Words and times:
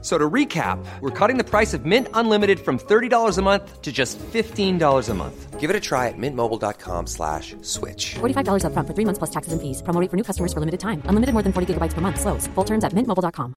So 0.00 0.16
to 0.16 0.30
recap, 0.30 0.78
we're 1.00 1.10
cutting 1.10 1.38
the 1.38 1.44
price 1.44 1.74
of 1.74 1.84
Mint 1.84 2.06
Unlimited 2.14 2.60
from 2.60 2.78
$30 2.78 3.36
a 3.36 3.42
month 3.42 3.82
to 3.82 3.90
just 3.90 4.16
$15 4.18 5.08
a 5.08 5.14
month. 5.14 5.58
Give 5.58 5.70
it 5.70 5.74
a 5.74 5.80
try 5.80 6.06
at 6.06 6.14
mintmobile.com 6.16 7.08
slash 7.08 7.56
switch. 7.62 8.14
$45 8.20 8.62
upfront 8.62 8.86
for 8.86 8.94
three 8.94 9.04
months 9.04 9.18
plus 9.18 9.30
taxes 9.30 9.52
and 9.52 9.60
fees. 9.60 9.82
Promo 9.82 10.00
rate 10.00 10.08
for 10.08 10.16
new 10.16 10.22
customers 10.22 10.52
for 10.52 10.60
limited 10.60 10.78
time. 10.78 11.02
Unlimited 11.06 11.32
more 11.32 11.42
than 11.42 11.52
40 11.52 11.74
gigabytes 11.74 11.94
per 11.94 12.00
month. 12.00 12.20
Slows. 12.20 12.46
Full 12.54 12.64
terms 12.64 12.84
at 12.84 12.92
mintmobile.com. 12.92 13.54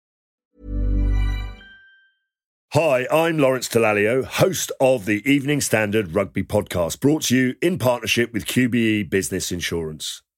Hi, 2.73 3.05
I'm 3.11 3.37
Lawrence 3.37 3.67
Dallaglio, 3.67 4.23
host 4.23 4.71
of 4.79 5.03
the 5.05 5.21
Evening 5.29 5.59
Standard 5.59 6.15
Rugby 6.15 6.41
Podcast, 6.41 7.01
brought 7.01 7.23
to 7.23 7.35
you 7.35 7.55
in 7.61 7.77
partnership 7.77 8.31
with 8.31 8.45
QBE 8.45 9.09
Business 9.09 9.51
Insurance. 9.51 10.21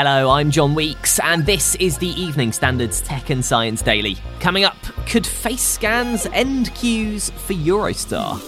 Hello, 0.00 0.30
I'm 0.30 0.52
John 0.52 0.76
Weeks, 0.76 1.18
and 1.18 1.44
this 1.44 1.74
is 1.74 1.98
the 1.98 2.06
Evening 2.10 2.52
Standards 2.52 3.00
Tech 3.00 3.30
and 3.30 3.44
Science 3.44 3.82
Daily. 3.82 4.16
Coming 4.38 4.62
up, 4.62 4.80
could 5.08 5.26
face 5.26 5.60
scans 5.60 6.24
end 6.26 6.72
queues 6.76 7.30
for 7.30 7.54
Eurostar? 7.54 8.38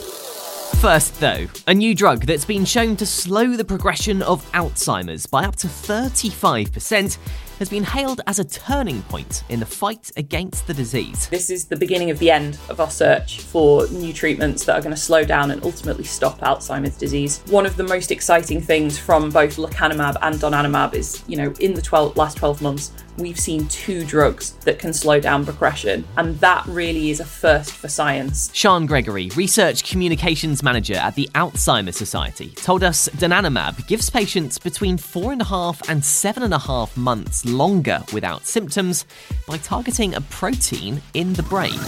First, 0.80 1.18
though, 1.18 1.48
a 1.66 1.74
new 1.74 1.92
drug 1.92 2.20
that's 2.20 2.44
been 2.44 2.64
shown 2.64 2.94
to 2.98 3.04
slow 3.04 3.56
the 3.56 3.64
progression 3.64 4.22
of 4.22 4.48
Alzheimer's 4.52 5.26
by 5.26 5.42
up 5.44 5.56
to 5.56 5.66
35% 5.66 7.18
has 7.61 7.69
been 7.69 7.84
hailed 7.84 8.22
as 8.27 8.39
a 8.39 8.44
turning 8.44 9.03
point 9.03 9.44
in 9.50 9.61
the 9.61 9.66
fight 9.66 10.11
against 10.16 10.66
the 10.66 10.72
disease. 10.75 11.28
This 11.28 11.50
is 11.50 11.67
the 11.67 11.77
beginning 11.77 12.11
of 12.11 12.19
the 12.19 12.30
end 12.30 12.58
of 12.70 12.80
our 12.80 12.91
search 12.91 13.42
for 13.42 13.86
new 13.89 14.14
treatments 14.14 14.64
that 14.64 14.77
are 14.77 14.80
going 14.80 14.94
to 14.94 15.00
slow 15.00 15.25
down 15.25 15.50
and 15.50 15.62
ultimately 15.62 16.05
stop 16.05 16.41
Alzheimer's 16.41 16.97
disease. 16.97 17.42
One 17.50 17.67
of 17.67 17.77
the 17.77 17.84
most 17.84 18.11
exciting 18.11 18.62
things 18.62 18.98
from 18.98 19.30
both 19.30 19.56
lecanemab 19.56 20.17
and 20.22 20.36
donanemab 20.36 20.94
is, 20.94 21.22
you 21.28 21.36
know, 21.36 21.52
in 21.61 21.75
the 21.75 21.83
12, 21.83 22.17
last 22.17 22.39
12 22.39 22.62
months, 22.62 22.92
we've 23.20 23.39
seen 23.39 23.69
two 23.69 24.05
drugs 24.05 24.52
that 24.64 24.78
can 24.78 24.92
slow 24.92 25.20
down 25.20 25.45
progression, 25.45 26.05
and 26.17 26.39
that 26.41 26.64
really 26.67 27.11
is 27.11 27.20
a 27.20 27.24
first 27.24 27.72
for 27.72 27.89
science. 27.89 28.50
Sian 28.55 28.86
Gregory, 28.86 29.30
Research 29.36 29.84
Communications 29.84 30.62
Manager 30.62 30.95
at 30.95 31.14
the 31.14 31.28
Alzheimer's 31.34 31.97
Society, 31.97 32.48
told 32.50 32.83
us 32.83 33.08
donanemab 33.11 33.86
gives 33.86 34.08
patients 34.11 34.58
between 34.58 34.97
four 34.97 35.33
and 35.33 35.42
a 35.42 35.45
half 35.45 35.86
and 35.89 36.05
seven 36.05 36.42
and 36.42 36.55
a 36.55 36.58
half 36.58 36.97
months 36.97 37.45
longer 37.50 38.02
without 38.12 38.46
symptoms 38.46 39.04
by 39.46 39.58
targeting 39.58 40.14
a 40.14 40.20
protein 40.22 41.02
in 41.14 41.32
the 41.34 41.42
brain. 41.42 41.78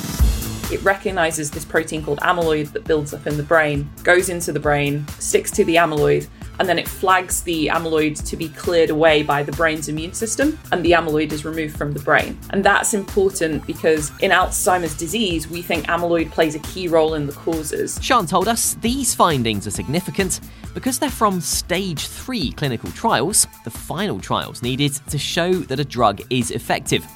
It 0.73 0.83
recognizes 0.83 1.51
this 1.51 1.65
protein 1.65 2.03
called 2.03 2.21
amyloid 2.21 2.73
that 2.73 2.85
builds 2.85 3.13
up 3.13 3.27
in 3.27 3.37
the 3.37 3.43
brain, 3.43 3.91
goes 4.03 4.29
into 4.29 4.53
the 4.53 4.61
brain, 4.61 5.07
sticks 5.19 5.51
to 5.53 5.65
the 5.65 5.77
amyloid, 5.77 6.29
and 6.59 6.69
then 6.69 6.79
it 6.79 6.89
flags 6.89 7.43
the 7.43 7.67
amyloid 7.67 8.25
to 8.25 8.37
be 8.37 8.49
cleared 8.51 8.91
away 8.91 9.23
by 9.23 9.43
the 9.43 9.53
brain's 9.53 9.89
immune 9.89 10.13
system, 10.13 10.59
and 10.71 10.85
the 10.85 10.93
amyloid 10.93 11.33
is 11.33 11.45
removed 11.45 11.77
from 11.77 11.93
the 11.93 12.01
brain. 12.01 12.39
And 12.51 12.65
that's 12.65 12.95
important 12.95 13.67
because 13.67 14.11
in 14.21 14.31
Alzheimer's 14.31 14.97
disease, 14.97 15.49
we 15.49 15.61
think 15.61 15.87
amyloid 15.87 16.31
plays 16.31 16.55
a 16.55 16.61
key 16.61 16.89
role 16.89 17.15
in 17.15 17.27
the 17.27 17.33
causes. 17.33 17.99
Sian 18.03 18.27
told 18.27 18.49
us 18.49 18.75
these 18.75 19.15
findings 19.15 19.67
are 19.67 19.71
significant 19.71 20.41
because 20.75 20.99
they're 20.99 21.11
from 21.11 21.41
stage 21.41 22.07
3 22.07 22.53
clinical 22.53 22.91
trials, 22.93 23.47
the 23.65 23.71
final 23.71 24.19
trials 24.21 24.63
needed 24.63 24.93
to 25.11 25.19
show 25.19 25.53
that 25.53 25.81
a 25.81 25.85
drug 25.85 26.21
is 26.31 26.51
effective. 26.51 27.07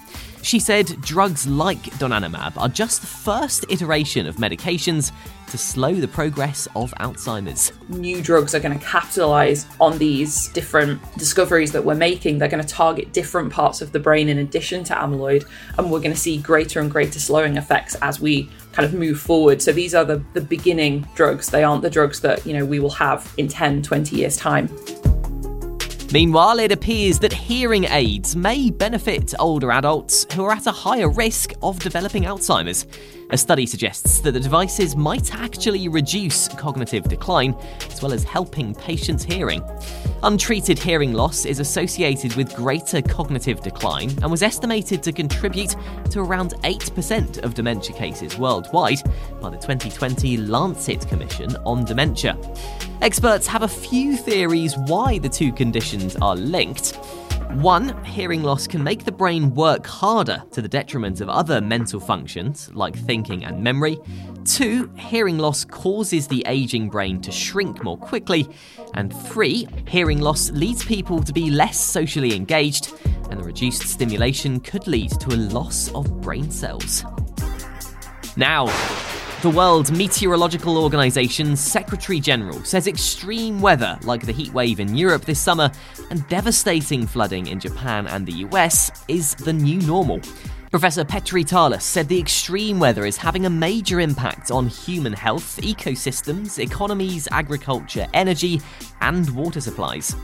She 0.46 0.60
said 0.60 1.00
drugs 1.00 1.44
like 1.48 1.82
donanemab 1.98 2.56
are 2.56 2.68
just 2.68 3.00
the 3.00 3.08
first 3.08 3.64
iteration 3.68 4.28
of 4.28 4.36
medications 4.36 5.10
to 5.48 5.58
slow 5.58 5.92
the 5.94 6.06
progress 6.06 6.68
of 6.76 6.94
Alzheimer's. 7.00 7.72
New 7.88 8.22
drugs 8.22 8.54
are 8.54 8.60
going 8.60 8.78
to 8.78 8.84
capitalize 8.84 9.66
on 9.80 9.98
these 9.98 10.46
different 10.50 11.02
discoveries 11.18 11.72
that 11.72 11.84
we're 11.84 11.96
making. 11.96 12.38
They're 12.38 12.48
going 12.48 12.62
to 12.62 12.68
target 12.68 13.12
different 13.12 13.52
parts 13.52 13.82
of 13.82 13.90
the 13.90 13.98
brain 13.98 14.28
in 14.28 14.38
addition 14.38 14.84
to 14.84 14.94
amyloid, 14.94 15.48
and 15.78 15.90
we're 15.90 15.98
going 15.98 16.14
to 16.14 16.20
see 16.20 16.38
greater 16.38 16.78
and 16.78 16.92
greater 16.92 17.18
slowing 17.18 17.56
effects 17.56 17.96
as 17.96 18.20
we 18.20 18.48
kind 18.70 18.86
of 18.86 18.94
move 18.94 19.18
forward. 19.18 19.60
So 19.60 19.72
these 19.72 19.96
are 19.96 20.04
the, 20.04 20.22
the 20.34 20.40
beginning 20.40 21.08
drugs. 21.16 21.50
They 21.50 21.64
aren't 21.64 21.82
the 21.82 21.90
drugs 21.90 22.20
that, 22.20 22.46
you 22.46 22.52
know, 22.52 22.64
we 22.64 22.78
will 22.78 22.90
have 22.90 23.34
in 23.36 23.48
10, 23.48 23.82
20 23.82 24.14
years' 24.14 24.36
time. 24.36 24.68
Meanwhile, 26.12 26.60
it 26.60 26.70
appears 26.70 27.18
that 27.18 27.32
hearing 27.32 27.84
aids 27.84 28.36
may 28.36 28.70
benefit 28.70 29.34
older 29.40 29.72
adults 29.72 30.24
who 30.34 30.44
are 30.44 30.52
at 30.52 30.68
a 30.68 30.72
higher 30.72 31.10
risk 31.10 31.52
of 31.62 31.80
developing 31.80 32.22
Alzheimer's. 32.22 32.86
A 33.30 33.36
study 33.36 33.66
suggests 33.66 34.20
that 34.20 34.30
the 34.30 34.38
devices 34.38 34.94
might 34.94 35.34
actually 35.34 35.88
reduce 35.88 36.46
cognitive 36.46 37.08
decline, 37.08 37.56
as 37.90 38.00
well 38.02 38.12
as 38.12 38.22
helping 38.22 38.72
patients' 38.72 39.24
hearing. 39.24 39.60
Untreated 40.22 40.78
hearing 40.78 41.12
loss 41.12 41.44
is 41.44 41.58
associated 41.58 42.36
with 42.36 42.54
greater 42.54 43.02
cognitive 43.02 43.60
decline 43.60 44.10
and 44.22 44.30
was 44.30 44.44
estimated 44.44 45.02
to 45.02 45.12
contribute 45.12 45.74
to 46.10 46.20
around 46.20 46.52
8% 46.62 47.42
of 47.42 47.54
dementia 47.54 47.96
cases 47.96 48.38
worldwide 48.38 49.02
by 49.40 49.50
the 49.50 49.56
2020 49.56 50.36
Lancet 50.36 51.06
Commission 51.08 51.56
on 51.64 51.84
Dementia. 51.84 52.38
Experts 53.02 53.46
have 53.46 53.62
a 53.62 53.68
few 53.68 54.16
theories 54.16 54.76
why 54.86 55.18
the 55.18 55.28
two 55.28 55.52
conditions 55.52 56.16
are 56.16 56.34
linked. 56.34 56.96
One, 57.52 58.02
hearing 58.04 58.42
loss 58.42 58.66
can 58.66 58.82
make 58.82 59.04
the 59.04 59.12
brain 59.12 59.54
work 59.54 59.86
harder 59.86 60.42
to 60.50 60.62
the 60.62 60.68
detriment 60.68 61.20
of 61.20 61.28
other 61.28 61.60
mental 61.60 62.00
functions 62.00 62.70
like 62.74 62.96
thinking 62.96 63.44
and 63.44 63.62
memory. 63.62 63.98
Two, 64.44 64.90
hearing 64.96 65.38
loss 65.38 65.64
causes 65.64 66.26
the 66.26 66.42
aging 66.46 66.88
brain 66.88 67.20
to 67.20 67.30
shrink 67.30 67.84
more 67.84 67.98
quickly. 67.98 68.48
And 68.94 69.14
three, 69.14 69.68
hearing 69.86 70.20
loss 70.20 70.50
leads 70.50 70.84
people 70.84 71.22
to 71.22 71.32
be 71.32 71.50
less 71.50 71.78
socially 71.78 72.34
engaged, 72.34 72.92
and 73.30 73.38
the 73.38 73.44
reduced 73.44 73.82
stimulation 73.82 74.58
could 74.58 74.86
lead 74.86 75.10
to 75.20 75.34
a 75.34 75.36
loss 75.36 75.92
of 75.92 76.20
brain 76.20 76.50
cells. 76.50 77.04
Now, 78.36 78.66
the 79.46 79.56
World 79.56 79.96
Meteorological 79.96 80.76
Organization's 80.76 81.60
Secretary 81.60 82.18
General 82.18 82.64
says 82.64 82.88
extreme 82.88 83.60
weather 83.60 83.96
like 84.02 84.26
the 84.26 84.32
heat 84.32 84.52
wave 84.52 84.80
in 84.80 84.96
Europe 84.96 85.24
this 85.24 85.38
summer 85.38 85.70
and 86.10 86.26
devastating 86.26 87.06
flooding 87.06 87.46
in 87.46 87.60
Japan 87.60 88.08
and 88.08 88.26
the 88.26 88.44
US 88.48 88.90
is 89.06 89.36
the 89.36 89.52
new 89.52 89.80
normal. 89.82 90.20
Professor 90.72 91.04
Petri 91.04 91.44
Taalas 91.44 91.82
said 91.82 92.08
the 92.08 92.18
extreme 92.18 92.80
weather 92.80 93.06
is 93.06 93.16
having 93.16 93.46
a 93.46 93.50
major 93.50 94.00
impact 94.00 94.50
on 94.50 94.66
human 94.66 95.12
health, 95.12 95.60
ecosystems, 95.62 96.58
economies, 96.58 97.28
agriculture, 97.30 98.08
energy, 98.14 98.60
and 99.00 99.30
water 99.30 99.60
supplies. 99.60 100.16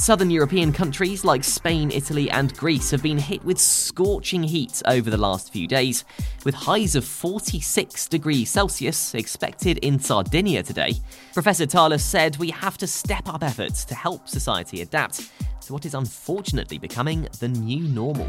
Southern 0.00 0.30
European 0.30 0.72
countries 0.72 1.26
like 1.26 1.44
Spain, 1.44 1.90
Italy, 1.90 2.30
and 2.30 2.56
Greece 2.56 2.90
have 2.90 3.02
been 3.02 3.18
hit 3.18 3.44
with 3.44 3.58
scorching 3.58 4.42
heat 4.42 4.80
over 4.86 5.10
the 5.10 5.18
last 5.18 5.52
few 5.52 5.66
days, 5.66 6.06
with 6.44 6.54
highs 6.54 6.94
of 6.96 7.04
46 7.04 8.08
degrees 8.08 8.50
Celsius 8.50 9.14
expected 9.14 9.78
in 9.78 9.98
Sardinia 9.98 10.62
today. 10.62 10.94
Professor 11.32 11.66
Taalas 11.66 12.00
said 12.00 12.36
we 12.36 12.50
have 12.50 12.78
to 12.78 12.86
step 12.86 13.28
up 13.28 13.42
efforts 13.42 13.84
to 13.84 13.94
help 13.94 14.28
society 14.28 14.82
adapt 14.82 15.30
to 15.62 15.72
what 15.72 15.84
is 15.84 15.94
unfortunately 15.94 16.78
becoming 16.78 17.28
the 17.38 17.48
new 17.48 17.82
normal. 17.88 18.28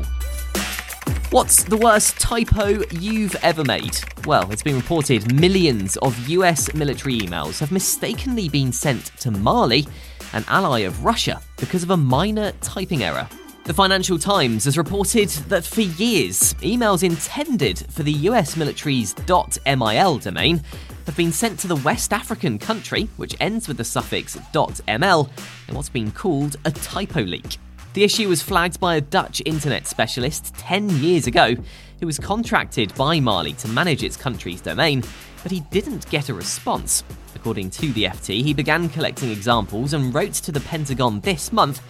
What's 1.31 1.63
the 1.63 1.77
worst 1.77 2.19
typo 2.19 2.83
you've 2.91 3.35
ever 3.35 3.63
made? 3.63 3.97
Well, 4.25 4.51
it's 4.51 4.63
been 4.63 4.75
reported 4.75 5.33
millions 5.33 5.95
of 5.97 6.27
US 6.27 6.73
military 6.73 7.19
emails 7.19 7.59
have 7.59 7.71
mistakenly 7.71 8.49
been 8.49 8.73
sent 8.73 9.05
to 9.21 9.31
Mali, 9.31 9.87
an 10.33 10.43
ally 10.49 10.79
of 10.79 11.05
Russia, 11.05 11.41
because 11.57 11.83
of 11.83 11.91
a 11.91 11.97
minor 11.97 12.51
typing 12.61 13.03
error. 13.03 13.29
The 13.63 13.75
Financial 13.75 14.17
Times 14.17 14.65
has 14.65 14.75
reported 14.75 15.29
that 15.49 15.63
for 15.63 15.81
years, 15.81 16.55
emails 16.55 17.03
intended 17.03 17.77
for 17.91 18.01
the 18.01 18.11
US 18.11 18.57
military's 18.57 19.15
.mil 19.27 20.17
domain 20.17 20.63
have 21.05 21.15
been 21.15 21.31
sent 21.31 21.59
to 21.59 21.67
the 21.67 21.75
West 21.75 22.11
African 22.11 22.57
country, 22.57 23.07
which 23.17 23.35
ends 23.39 23.67
with 23.67 23.77
the 23.77 23.83
suffix 23.83 24.35
.ml, 24.35 25.29
in 25.67 25.75
what's 25.75 25.89
been 25.89 26.11
called 26.11 26.55
a 26.65 26.71
typo 26.71 27.21
leak. 27.21 27.57
The 27.93 28.03
issue 28.03 28.29
was 28.29 28.41
flagged 28.41 28.79
by 28.79 28.95
a 28.95 29.01
Dutch 29.01 29.43
internet 29.45 29.85
specialist 29.85 30.55
10 30.55 30.89
years 30.89 31.27
ago, 31.27 31.55
who 31.99 32.07
was 32.07 32.17
contracted 32.17 32.93
by 32.95 33.19
Mali 33.19 33.53
to 33.53 33.67
manage 33.67 34.03
its 34.03 34.17
country's 34.17 34.61
domain, 34.61 35.03
but 35.43 35.51
he 35.51 35.59
didn't 35.69 36.09
get 36.09 36.29
a 36.29 36.33
response. 36.33 37.03
According 37.41 37.71
to 37.71 37.91
the 37.93 38.03
FT, 38.03 38.43
he 38.43 38.53
began 38.53 38.87
collecting 38.87 39.31
examples 39.31 39.93
and 39.93 40.13
wrote 40.13 40.33
to 40.33 40.51
the 40.51 40.59
Pentagon 40.59 41.21
this 41.21 41.51
month. 41.51 41.81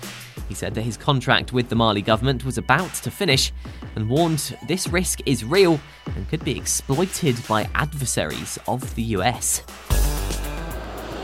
He 0.48 0.56
said 0.56 0.74
that 0.75 0.83
his 0.83 0.95
contract 0.95 1.51
with 1.51 1.68
the 1.68 1.75
Mali 1.75 2.01
government 2.01 2.45
was 2.45 2.57
about 2.57 2.94
to 2.94 3.12
finish 3.12 3.51
and 3.98 4.09
warned 4.09 4.57
this 4.69 4.88
risk 4.88 5.19
is 5.25 5.44
real 5.44 5.77
and 6.15 6.30
could 6.30 6.45
be 6.45 6.57
exploited 6.57 7.36
by 7.50 7.69
adversaries 7.75 8.57
of 8.65 8.95
the 8.95 9.03
US. 9.18 9.63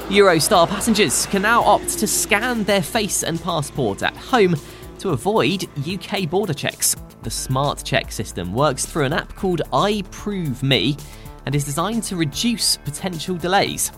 Eurostar 0.09 0.67
passengers 0.67 1.25
can 1.27 1.43
now 1.43 1.61
opt 1.61 1.97
to 1.99 2.05
scan 2.05 2.65
their 2.65 2.81
face 2.81 3.23
and 3.23 3.41
passport 3.41 4.03
at 4.03 4.17
home 4.17 4.57
to 4.99 5.11
avoid 5.11 5.69
UK 5.87 6.29
border 6.29 6.53
checks. 6.53 6.97
The 7.23 7.31
Smart 7.31 7.81
Check 7.85 8.11
system 8.11 8.53
works 8.53 8.85
through 8.85 9.05
an 9.05 9.13
app 9.13 9.33
called 9.35 9.61
iProveMe 9.71 11.01
and 11.47 11.55
is 11.55 11.63
designed 11.63 12.03
to 12.03 12.17
reduce 12.17 12.75
potential 12.75 13.37
delays. 13.37 13.93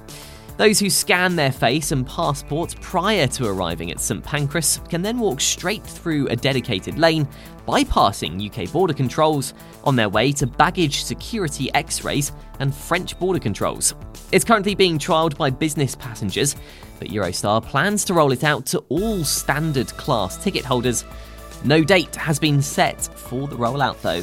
Those 0.58 0.78
who 0.78 0.90
scan 0.90 1.36
their 1.36 1.52
face 1.52 1.92
and 1.92 2.06
passport 2.06 2.76
prior 2.80 3.26
to 3.26 3.48
arriving 3.48 3.90
at 3.90 4.00
St 4.00 4.24
Pancras 4.24 4.80
can 4.88 5.02
then 5.02 5.18
walk 5.18 5.42
straight 5.42 5.84
through 5.84 6.28
a 6.28 6.36
dedicated 6.36 7.00
lane, 7.00 7.28
bypassing 7.68 8.46
UK 8.46 8.72
border 8.72 8.94
controls 8.94 9.56
on 9.84 9.96
their 9.96 10.10
way 10.10 10.32
to 10.34 10.46
baggage 10.46 11.04
security 11.04 11.74
x 11.74 12.04
rays 12.04 12.32
and 12.60 12.76
French 12.76 13.18
border 13.18 13.40
controls. 13.40 13.96
It's 14.32 14.46
currently 14.46 14.76
being 14.76 15.00
trialled 15.00 15.36
by 15.36 15.50
business 15.50 15.96
passengers, 15.96 16.56
but 17.00 17.08
Eurostar 17.08 17.64
plans 17.64 18.06
to 18.06 18.14
roll 18.14 18.32
it 18.32 18.44
out 18.44 18.68
to 18.68 18.80
all 18.90 19.24
standard 19.24 19.88
class 19.98 20.38
ticket 20.44 20.66
holders. 20.66 21.04
No 21.64 21.84
date 21.84 22.16
has 22.16 22.38
been 22.38 22.62
set 22.62 23.02
for 23.02 23.48
the 23.48 23.56
rollout 23.56 24.00
though. 24.02 24.22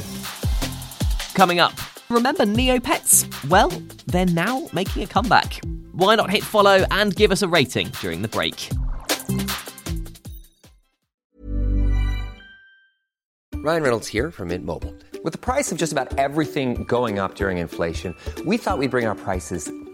Coming 1.33 1.59
up, 1.59 1.73
remember 2.09 2.43
Neopets? 2.45 3.25
Well, 3.49 3.69
they're 4.07 4.25
now 4.25 4.69
making 4.73 5.03
a 5.03 5.07
comeback. 5.07 5.61
Why 5.91 6.15
not 6.15 6.29
hit 6.29 6.43
follow 6.43 6.85
and 6.91 7.15
give 7.15 7.31
us 7.31 7.41
a 7.41 7.47
rating 7.47 7.87
during 8.01 8.21
the 8.21 8.27
break? 8.27 8.69
Ryan 13.55 13.83
Reynolds 13.83 14.07
here 14.07 14.31
from 14.31 14.49
Mint 14.49 14.63
Mobile. 14.63 14.95
With 15.23 15.33
the 15.33 15.39
price 15.39 15.71
of 15.71 15.77
just 15.77 15.91
about 15.91 16.17
everything 16.17 16.83
going 16.85 17.19
up 17.19 17.35
during 17.35 17.57
inflation, 17.57 18.15
we 18.45 18.55
thought 18.57 18.77
we'd 18.77 18.91
bring 18.91 19.07
our 19.07 19.15
prices 19.15 19.69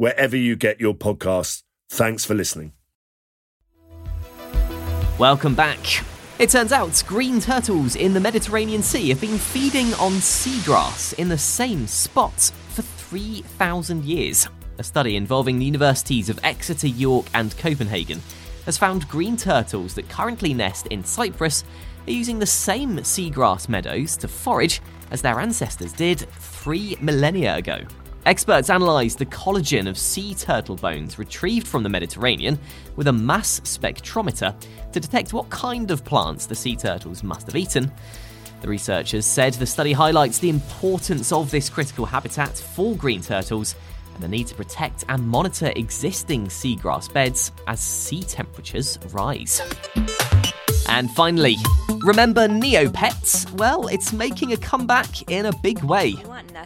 wherever 0.00 0.34
you 0.34 0.56
get 0.56 0.80
your 0.80 0.94
podcasts. 0.94 1.62
Thanks 1.90 2.24
for 2.24 2.32
listening. 2.32 2.72
Welcome 5.18 5.54
back. 5.54 5.78
It 6.38 6.48
turns 6.48 6.72
out 6.72 7.02
green 7.06 7.38
turtles 7.38 7.96
in 7.96 8.14
the 8.14 8.20
Mediterranean 8.20 8.80
Sea 8.82 9.10
have 9.10 9.20
been 9.20 9.36
feeding 9.36 9.92
on 9.94 10.12
seagrass 10.12 11.12
in 11.18 11.28
the 11.28 11.36
same 11.36 11.86
spot 11.86 12.50
for 12.70 12.80
3,000 12.80 14.06
years. 14.06 14.48
A 14.78 14.82
study 14.82 15.16
involving 15.16 15.58
the 15.58 15.66
universities 15.66 16.30
of 16.30 16.40
Exeter, 16.44 16.86
York, 16.86 17.26
and 17.34 17.54
Copenhagen 17.58 18.22
has 18.64 18.78
found 18.78 19.06
green 19.06 19.36
turtles 19.36 19.92
that 19.96 20.08
currently 20.08 20.54
nest 20.54 20.86
in 20.86 21.04
Cyprus 21.04 21.62
are 22.06 22.12
using 22.12 22.38
the 22.38 22.46
same 22.46 22.96
seagrass 23.00 23.68
meadows 23.68 24.16
to 24.16 24.28
forage 24.28 24.80
as 25.10 25.20
their 25.20 25.38
ancestors 25.38 25.92
did 25.92 26.20
three 26.20 26.96
millennia 27.02 27.56
ago. 27.56 27.80
Experts 28.26 28.68
analysed 28.68 29.18
the 29.18 29.26
collagen 29.26 29.88
of 29.88 29.96
sea 29.96 30.34
turtle 30.34 30.76
bones 30.76 31.18
retrieved 31.18 31.66
from 31.66 31.82
the 31.82 31.88
Mediterranean 31.88 32.58
with 32.96 33.08
a 33.08 33.12
mass 33.12 33.60
spectrometer 33.60 34.54
to 34.92 35.00
detect 35.00 35.32
what 35.32 35.48
kind 35.48 35.90
of 35.90 36.04
plants 36.04 36.44
the 36.44 36.54
sea 36.54 36.76
turtles 36.76 37.22
must 37.22 37.46
have 37.46 37.56
eaten. 37.56 37.90
The 38.60 38.68
researchers 38.68 39.24
said 39.24 39.54
the 39.54 39.66
study 39.66 39.92
highlights 39.92 40.38
the 40.38 40.50
importance 40.50 41.32
of 41.32 41.50
this 41.50 41.70
critical 41.70 42.04
habitat 42.04 42.58
for 42.58 42.94
green 42.94 43.22
turtles 43.22 43.74
and 44.14 44.22
the 44.22 44.28
need 44.28 44.48
to 44.48 44.54
protect 44.54 45.04
and 45.08 45.26
monitor 45.26 45.72
existing 45.76 46.48
seagrass 46.48 47.10
beds 47.10 47.52
as 47.66 47.80
sea 47.80 48.22
temperatures 48.22 48.98
rise. 49.12 49.62
And 50.90 51.10
finally, 51.12 51.56
remember 52.00 52.48
Neopets? 52.48 53.50
Well, 53.52 53.86
it's 53.86 54.12
making 54.12 54.52
a 54.52 54.58
comeback 54.58 55.30
in 55.30 55.46
a 55.46 55.52
big 55.62 55.82
way. 55.82 56.16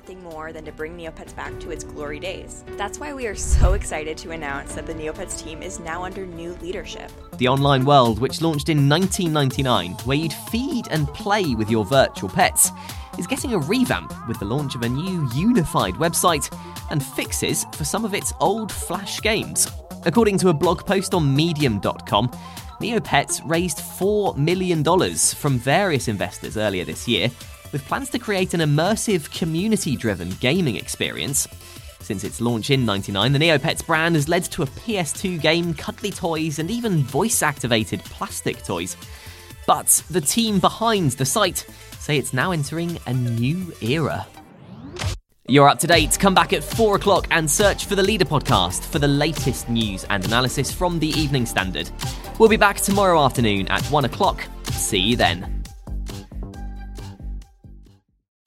Nothing 0.05 0.23
more 0.23 0.53
than 0.53 0.67
to 0.67 0.73
bring 0.73 0.99
Neopets 0.99 1.35
back 1.35 1.59
to 1.61 1.71
its 1.71 1.83
glory 1.83 2.21
days. 2.21 2.62
That's 2.77 2.99
why 2.99 3.15
we 3.15 3.27
are 3.27 3.35
so 3.35 3.73
excited 3.73 4.19
to 4.19 4.33
announce 4.33 4.75
that 4.75 4.85
the 4.85 4.93
Neopets 4.93 5.43
team 5.43 5.62
is 5.62 5.81
now 5.81 6.05
under 6.05 6.27
new 6.27 6.53
leadership. 6.61 7.11
The 7.39 7.49
online 7.49 7.87
world, 7.87 8.19
which 8.19 8.43
launched 8.43 8.69
in 8.69 8.87
1999, 8.87 9.93
where 10.05 10.19
you'd 10.19 10.35
feed 10.35 10.89
and 10.91 11.09
play 11.15 11.55
with 11.55 11.71
your 11.71 11.87
virtual 11.87 12.29
pets, 12.29 12.71
is 13.19 13.27
getting 13.27 13.55
a 13.55 13.59
revamp 13.59 14.12
with 14.29 14.39
the 14.39 14.45
launch 14.45 14.75
of 14.75 14.83
a 14.83 14.89
new 14.91 15.27
unified 15.35 15.95
website 15.95 16.55
and 16.91 17.03
fixes 17.03 17.65
for 17.73 17.85
some 17.85 18.05
of 18.05 18.12
its 18.12 18.35
old 18.41 18.71
Flash 18.71 19.23
games. 19.23 19.71
According 20.05 20.37
to 20.41 20.51
a 20.51 20.53
blog 20.53 20.85
post 20.85 21.15
on 21.15 21.35
Medium.com, 21.35 22.29
Neopets 22.79 23.41
raised 23.46 23.79
$4 23.79 24.37
million 24.37 24.84
from 25.17 25.58
various 25.58 26.08
investors 26.08 26.58
earlier 26.58 26.84
this 26.84 27.08
year, 27.08 27.31
with 27.74 27.84
plans 27.86 28.08
to 28.08 28.19
create 28.19 28.54
an 28.54 28.60
immersive, 28.60 29.31
community 29.36 29.96
driven 29.96 30.31
gaming 30.40 30.76
experience. 30.76 31.46
Since 31.98 32.22
its 32.22 32.40
launch 32.40 32.70
in 32.70 32.86
99, 32.86 33.32
the 33.32 33.38
Neopets 33.38 33.84
brand 33.84 34.14
has 34.14 34.28
led 34.28 34.44
to 34.44 34.62
a 34.62 34.66
PS2 34.66 35.40
game, 35.43 35.74
cuddly 35.74 36.10
toys, 36.10 36.60
and 36.60 36.70
even 36.70 37.02
voice 37.02 37.43
activated 37.43 37.98
plastic 38.04 38.62
toys. 38.62 38.96
But 39.66 40.04
the 40.08 40.20
team 40.20 40.60
behind 40.60 41.12
the 41.12 41.24
site 41.24 41.66
say 41.98 42.16
it's 42.16 42.32
now 42.32 42.52
entering 42.52 42.98
a 43.06 43.12
new 43.12 43.72
era. 43.81 44.26
You're 45.48 45.69
up 45.69 45.81
to 45.81 45.86
date. 45.86 46.16
Come 46.19 46.34
back 46.34 46.52
at 46.52 46.62
4 46.62 46.96
o'clock 46.96 47.26
and 47.31 47.50
search 47.50 47.86
for 47.86 47.96
the 47.96 48.02
Leader 48.02 48.24
podcast 48.24 48.84
for 48.84 48.98
the 48.98 49.08
latest 49.08 49.69
news 49.69 50.04
and 50.10 50.24
analysis 50.24 50.72
from 50.72 51.00
the 51.00 51.08
Evening 51.08 51.44
Standard. 51.44 51.90
We'll 52.38 52.48
be 52.48 52.56
back 52.56 52.76
tomorrow 52.76 53.20
afternoon 53.22 53.66
at 53.69 53.84
1 53.86 54.04
o'clock. 54.04 54.46
See 54.70 55.00
you 55.00 55.16
then. 55.16 55.54